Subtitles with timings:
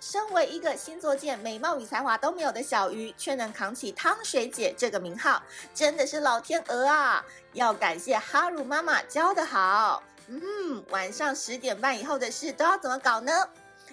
[0.00, 5.42] 身为一个星座界美貌与才华都没有的小鱼，却能扛起汤水姐这个名号，
[5.74, 7.22] 真的是老天鹅啊！
[7.52, 10.02] 要感谢哈鲁妈妈教得好。
[10.26, 10.40] 嗯，
[10.88, 13.32] 晚上十点半以后的事都要怎么搞呢？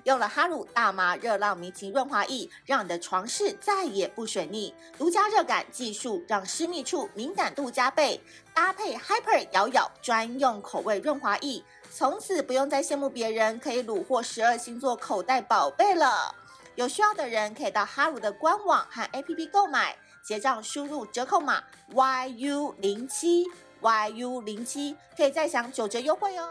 [0.04, 4.74] 用了哈鲁大麻热浪迷情润滑液，让你的床事再也不水逆。
[4.98, 8.22] 独家热感技术让私密处敏感度加倍，
[8.54, 11.62] 搭配 Hyper 咬咬专用口味润滑液，
[11.98, 16.36] 从此不用再羡慕别人可以虏获十二星座口袋宝贝了。
[16.76, 23.46] 有需要的人可以到哈鲁的官网和 APP 购买，结账输入折扣码 YU 零七
[23.82, 26.48] YU 零七，可以再享九折优惠哦。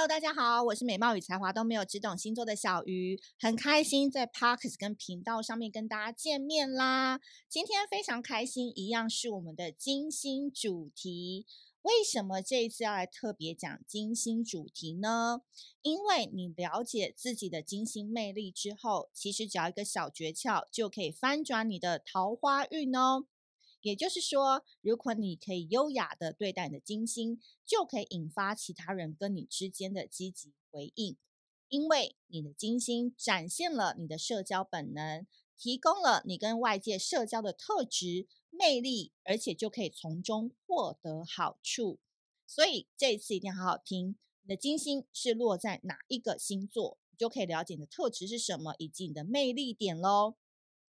[0.00, 7.20] Hello，大家好，我是美貌与才华都没有，只懂星座的小鱼，很开心在 Podcast 跟频道上面跟大家见面啦。
[7.50, 11.44] 今天非常开心，一样是我们的金星主题。
[11.82, 15.42] 为什么这一次要来特别讲金星主题呢？
[15.82, 23.26] 因为你了解自己的金星魅力之后，其实只要一个小诀窍，就可以翻转你的桃花运哦。
[23.82, 31.16] 也就是说，如果你可以优雅的对待你的金星，就可以引发其他人跟你之间的积极回应。
[31.68, 42.00] 因为你的金星展现了你的社交本能，提供了你跟外界社交的特质、魅力，而且就可以从中获得好处。
[42.46, 50.34] 所以这一次一定要好好听，你的金星是落在哪一个星座，你就可以了解你的特质是什么，以及你的魅力点喽。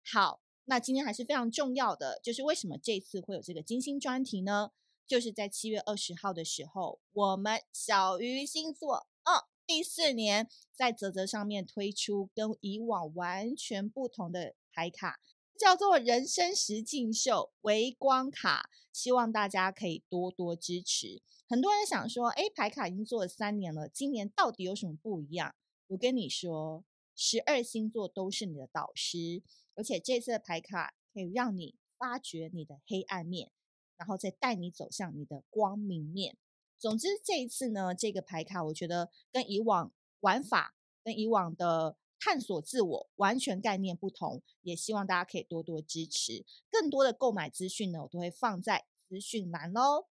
[0.05, 0.41] 好。
[0.70, 4.72] 那今天还是非常重要的，就是为什么这次会有这个金星专题呢？
[5.08, 15.22] 就是在七月二十号的时候，我们小鱼星座哦，第四年在泽泽上面推出跟以往完全不同的牌卡，
[15.58, 21.22] 叫做人生实境秀微光卡，希望大家可以多多支持。
[21.48, 25.56] 很多人想说，哎，牌卡已经做了三年了，今年到底有什么不一样？
[25.88, 26.84] 我跟你说，
[27.18, 29.44] 十二星座都是你的导师。
[29.76, 33.52] 而且这次的牌卡可以让你发掘你的黑暗面，
[33.98, 36.38] 然后再带你走向你的光明面。
[36.80, 39.92] 总之，这一次呢，这个牌卡我觉得跟以往
[40.22, 46.44] 玩法、跟以往的探索自我完全概念不同，也希望大家可以多多支持。
[46.72, 50.08] 更多的购买资讯呢，我都会放在资讯栏喽。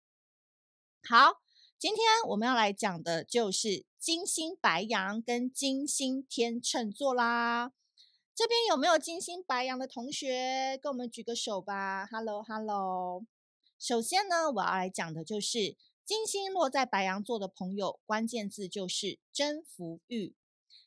[1.09, 1.43] 好，
[1.79, 7.73] 今天我们要来讲的就是金星白羊跟金星天秤座啦。
[8.37, 10.79] 这边有没有金星白羊的同学？
[10.81, 12.07] 跟我们举个手吧。
[12.07, 13.27] Hello，Hello。
[13.81, 20.37] 首先呢，我要来讲的就是金星落在白羊座的朋友，关键字就是征服欲。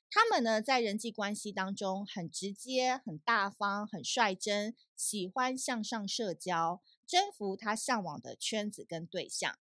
[0.10, 9.60] 他们呢，在人际关系当中很直接、很大方、很率真，喜欢向上社交，征服他向往的圈子跟对象。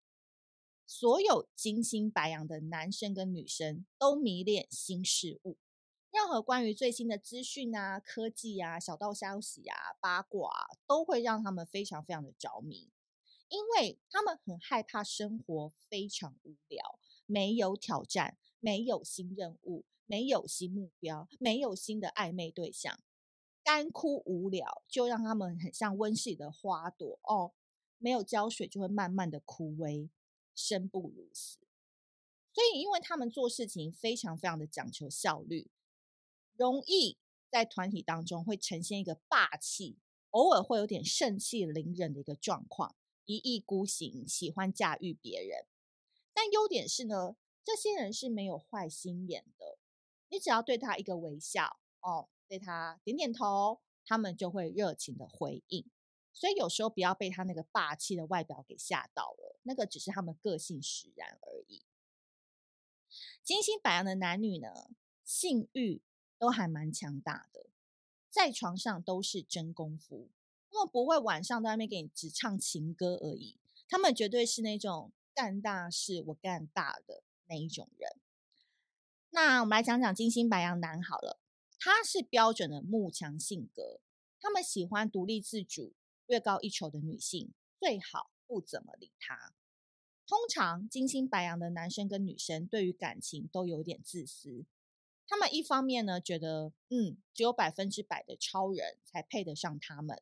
[0.87, 5.59] 所有金星白羊的男生跟女生都迷恋新事物。
[6.13, 12.91] 任何关于最新的资讯啊、科技啊、小道消息啊、八卦啊，都会让他们非常非常的着迷，
[13.49, 22.99] 因为他们很害怕生活非常无聊，没有挑战，没有新任务，没有新目标，没有新的暧昧对象，
[23.63, 27.53] 干枯无聊，就让他们很像温室里的花朵哦，
[27.99, 30.09] 没有浇水就会慢慢的枯萎，
[30.57, 31.59] 生不如死。
[32.53, 35.71] 所以，因为他们做事情非常非常的讲求效率。
[36.57, 37.19] 容易
[37.51, 39.99] 在团体当中会呈现一个霸气，
[40.31, 42.97] 偶尔会有点盛气凌人的一个状况，
[43.27, 45.67] 一意孤行，喜欢驾驭别人。
[46.33, 49.79] 但优点是呢，这些人是没有坏心眼的。
[50.29, 55.91] 你只要对他一个微笑，哦，对他点点头，他们就会热情的回应。
[56.37, 61.83] 所以有时候不要被他那个霸气的外表给吓到了，那个只是他们个性使然而已。
[63.43, 64.91] 金星白羊的男女呢，
[65.25, 66.03] 性欲。
[66.39, 67.65] 都还蛮强大的，
[68.29, 70.29] 在床上都是真功夫。
[70.71, 73.57] 他们不会晚上在外面给你只唱情歌而已，
[73.89, 78.21] 他们绝对是那种干大事我干大的那一种人。
[79.31, 81.41] 那我们来讲讲金星白羊男好了，
[81.79, 84.01] 他是标准的慕强性格，
[84.39, 85.95] 他们喜欢独立自主、
[86.27, 89.53] 略高一筹的女性，最好不怎么理他。
[90.27, 94.65] 通常金星白羊的男生跟女生对于感情都有点自私。
[95.29, 100.17] 他们一方面呢，觉得嗯，只有百分之百的超人才配得上他们；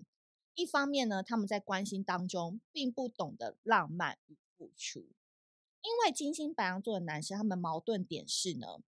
[0.55, 5.01] 一方面呢，他们在关心当中并不懂得浪漫与付出。
[5.83, 8.81] 因为金星白羊座的男生，他们矛盾点是呢，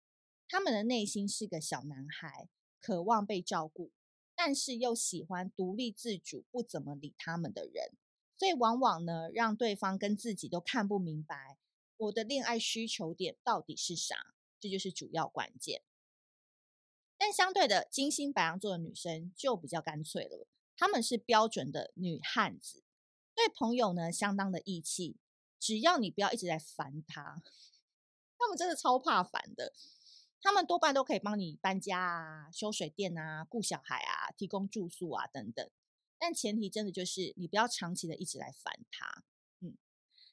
[0.48, 2.48] 他们的内心是个小男孩，
[2.80, 3.92] 渴望被照顾，
[4.36, 7.94] 但是又喜欢独立自主、不怎么理他们的人，
[8.38, 11.58] 所以往往呢，让对方跟自己都看不明白，
[11.98, 14.34] 我的恋爱需求点到底是啥？
[14.60, 15.82] 这就是主要关键。
[17.18, 22.84] 但相对的，金星白羊座的女生就比较干脆了，她们是标准的女汉子，
[23.34, 25.16] 对朋友呢相当的义气，
[25.58, 27.42] 只要你不要一直在烦她，
[28.38, 29.74] 她们真的超怕烦的。
[30.42, 35.70] 他们多半都可以帮你搬家啊、修水电啊、顾小孩啊、提供住宿啊等等，
[36.20, 39.24] 但前提真的就是你不要长期的一直来烦他。
[39.62, 39.76] 嗯，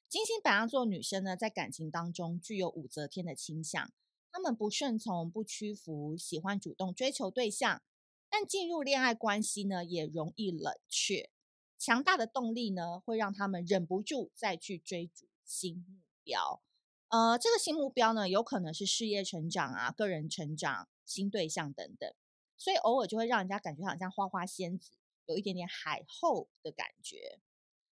[0.09, 3.91] 金星白羊座女生呢，在感情当中具有武则天的倾向，
[4.31, 7.83] 他们不顺从、不屈服，喜欢主动追求对象，
[8.29, 11.31] 但进入恋爱关系呢，也容易冷却。
[11.79, 16.63] 强大的动力呢，会让他们忍不住再去追逐新目标。
[17.13, 22.11] 呃，这个新目标呢，有可能是事业成长啊、个人成长、新对象等等，
[22.57, 24.93] 所以偶尔就会让人家感觉好像花花仙子，
[25.27, 27.39] 有一点点海后的感觉。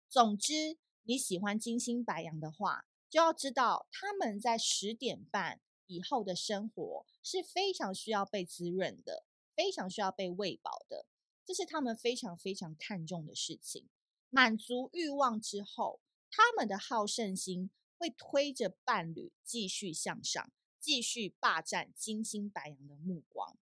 [0.09, 9.25] 总之，你喜欢金星白羊的话，就要知道他们在十点半以后的生活是非常需要被滋润的，
[9.55, 11.07] 非常需要被喂饱的，
[11.47, 13.89] 这是他们非常非常看重的事情。
[14.29, 16.01] 满足欲望之后，
[16.33, 17.71] 他们的好胜心。
[17.99, 23.57] 会推着伴侣继续向上，继续霸占金星白羊的目光。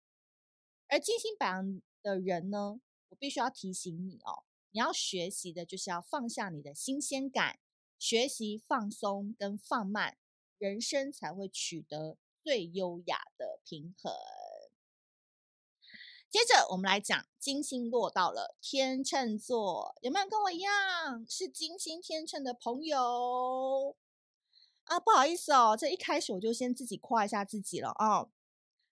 [0.88, 7.58] 而金星白羊的人呢，我必须要提醒你哦，你要学习的就是要放下你的新鲜感，
[7.98, 10.18] 学习放松跟放慢，
[10.58, 14.12] 人生才会取得最优雅的平衡。
[16.28, 23.94] 接着，我们来讲金星落到了天秤座，有没有跟我一样是金星天秤的朋友？
[24.84, 28.30] 啊，不好意思哦，这一开始我就先自己夸一下自己了哦。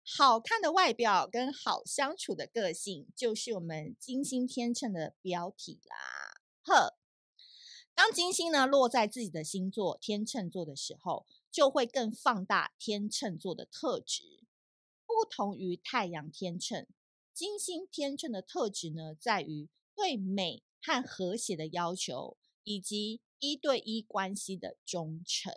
[0.03, 6.41] 好看的外表跟好相处的个性，就是我们金星天秤的标题啦。
[6.63, 6.97] 呵，
[7.95, 14.45] 当金星呢落在自己的星座天秤座的时候，就会更放大天秤座的特质。
[15.07, 16.87] 不同于太阳天秤，
[17.35, 25.53] 金星天秤的特质呢，在于对美和和谐的要求，以及一对一关系的忠诚。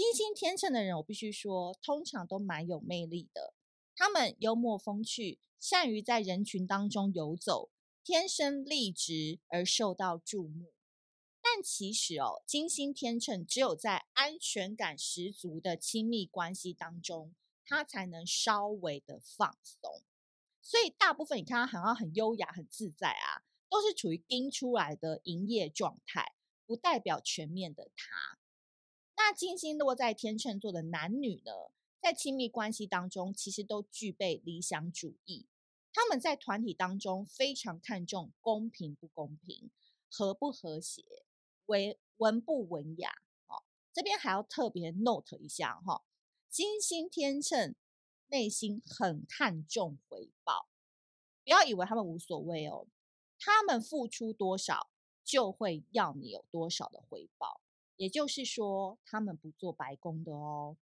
[0.00, 3.52] 金星天秤的人，我必须说，通常都蛮有魅力的。
[3.94, 7.68] 他们幽默风趣，善于在人群当中游走，
[8.02, 10.72] 天生丽质而受到注目。
[11.42, 17.34] 但其实哦，金星天秤只有在安全感十足的亲密关系当中，
[17.66, 20.02] 他才能稍微的放松。
[20.62, 26.32] 所以大部分你看他好像很优雅、很自在啊，都是处于盯出来的营业状态，
[26.64, 28.39] 不代表全面的他。
[29.22, 31.52] 那金星落在天秤座的男女呢，
[32.00, 35.46] 在亲密关系当中，其实都具备理想主义。
[35.92, 39.70] 他们在团体当中非常看重公平不公平、
[40.08, 41.04] 和不和谐、
[41.66, 43.10] 文文不文雅。
[43.46, 43.62] 哦，
[43.92, 46.02] 这边还要特别 note 一下哈、哦，
[46.48, 47.76] 金星天秤
[48.28, 50.70] 内心很看重回报，
[51.44, 52.88] 不要以为他们无所谓哦，
[53.38, 54.90] 他们付出多少，
[55.22, 57.60] 就会要你有多少的回报。
[58.00, 60.78] 也就是说，他们不做白工的哦。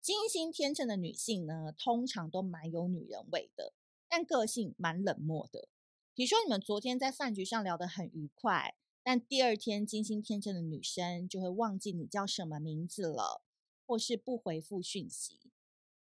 [0.00, 3.74] 金星天秤的女性呢，通常都蛮有女人味的，
[4.08, 5.68] 但个性蛮冷漠的。
[6.14, 13.42] 比如说，你们昨天在饭局上聊得很愉快，但第二天金星天秤的女生就会忘记你叫什么名字了，
[13.84, 15.38] 或是不回复讯息。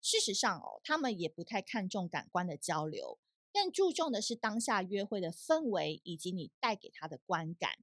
[0.03, 3.21] 事实上哦，他们也不太看重感官的交流，
[3.53, 7.79] 更注重的是当下约会的氛围以及你带给他的观感。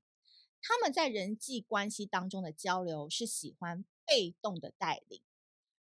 [0.66, 5.22] 他们在人际关系当中的交流是喜欢被动的带领。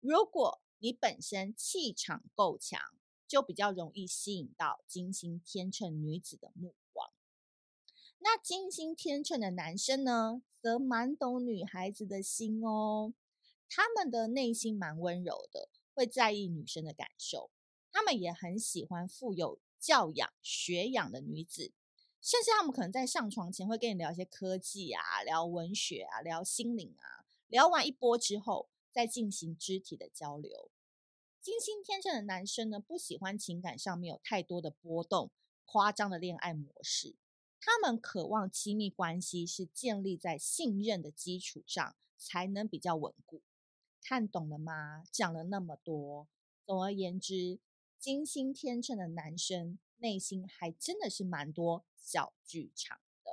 [0.01, 2.81] 如果你本身气场够强，
[3.29, 7.09] 就比较容易吸引到金星天秤女子的目光。
[8.19, 13.15] 那金星天秤的男生呢，则蛮懂女孩子的心哦。
[13.69, 17.51] 他们的内心蛮温柔的，会在意女生的感受。
[17.93, 21.73] 他们也很喜欢富有教养学养的女子。
[22.23, 27.26] 甚至他们可能在上床前会跟你聊一些科技啊，聊文学啊，聊心灵啊。
[27.49, 30.71] 聊完一波之后，再进行肢体的交流。
[31.41, 35.33] 金星天秤的男生呢，不喜欢情感上面有太多的波动、
[35.64, 37.17] 夸张的恋爱模式。
[37.61, 43.43] 他们渴望亲密关系是建立在信任的基础上，才能比较稳固。
[44.00, 45.02] 看懂了吗？
[45.11, 46.29] 讲了那么多，
[46.64, 47.59] 总而言之，
[47.99, 51.87] 金星天秤的男生内心还真的是蛮多。
[52.05, 53.31] 小剧场的，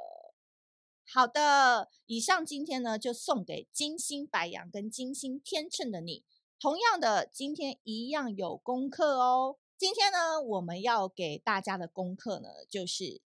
[1.04, 6.24] 好的，以上今天呢就送给金星白羊跟金星天秤的你。
[6.60, 9.58] 同样的，今天一样有功课哦。
[9.76, 13.22] 今天呢，我们要给大家的功课呢，就是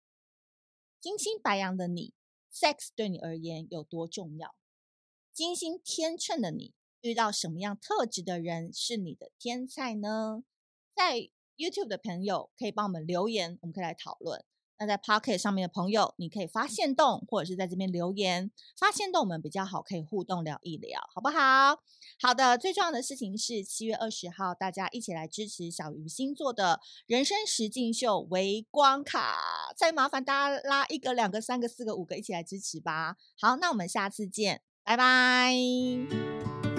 [1.02, 2.14] 金星白羊的你
[2.52, 4.56] ，sex 对你而言有多重要？
[5.34, 10.46] 金星天秤的你，遇到什么样特质的人是你的天菜呢？
[10.96, 14.43] 在 YouTube 的朋友可以帮我们留言，我们可以来讨论。
[14.79, 18.51] 那在 Pocket 上面的朋友，你可以发现动，或者是在这边留言。
[18.77, 21.79] 发现动我们比较好，可以互动聊一聊，好不好？
[22.19, 29.38] 好的，最重要的事情是七月二十号，大家一起来支持小鱼星座的人生实境秀微光卡。
[29.77, 33.15] 再麻烦大家拉一个、两个、三个、四个、五个，一起来支持吧。
[33.39, 36.73] 好，那我们下次见，拜拜。